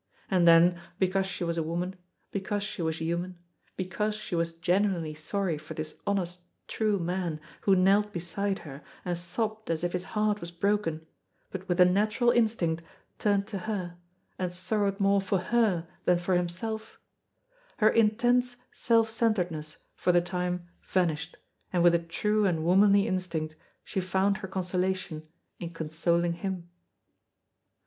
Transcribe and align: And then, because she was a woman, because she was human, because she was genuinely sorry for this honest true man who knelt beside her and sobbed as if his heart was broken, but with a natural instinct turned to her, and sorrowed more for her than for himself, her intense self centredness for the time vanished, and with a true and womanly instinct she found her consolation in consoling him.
And 0.31 0.47
then, 0.47 0.81
because 0.97 1.27
she 1.27 1.43
was 1.43 1.59
a 1.59 1.61
woman, 1.61 1.95
because 2.31 2.63
she 2.63 2.81
was 2.81 2.97
human, 2.97 3.37
because 3.77 4.15
she 4.15 4.33
was 4.33 4.53
genuinely 4.53 5.13
sorry 5.13 5.59
for 5.59 5.75
this 5.75 5.99
honest 6.07 6.41
true 6.67 6.97
man 6.97 7.39
who 7.61 7.75
knelt 7.75 8.11
beside 8.11 8.57
her 8.65 8.81
and 9.05 9.15
sobbed 9.15 9.69
as 9.69 9.83
if 9.83 9.93
his 9.93 10.05
heart 10.17 10.41
was 10.41 10.49
broken, 10.49 11.05
but 11.51 11.69
with 11.69 11.79
a 11.79 11.85
natural 11.85 12.31
instinct 12.31 12.81
turned 13.19 13.45
to 13.45 13.59
her, 13.69 13.95
and 14.39 14.51
sorrowed 14.51 14.99
more 14.99 15.21
for 15.21 15.37
her 15.37 15.87
than 16.05 16.17
for 16.17 16.33
himself, 16.33 16.97
her 17.77 17.89
intense 17.89 18.55
self 18.71 19.07
centredness 19.07 19.77
for 19.93 20.11
the 20.11 20.19
time 20.19 20.67
vanished, 20.83 21.37
and 21.71 21.83
with 21.83 21.93
a 21.93 21.99
true 21.99 22.43
and 22.47 22.65
womanly 22.65 23.05
instinct 23.05 23.55
she 23.83 24.01
found 24.01 24.37
her 24.37 24.47
consolation 24.47 25.21
in 25.59 25.69
consoling 25.71 26.33
him. 26.33 26.71